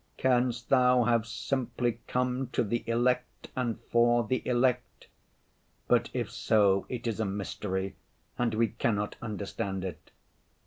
[0.17, 5.05] Canst Thou have simply come to the elect and for the elect?
[5.87, 7.95] But if so, it is a mystery
[8.35, 10.09] and we cannot understand it.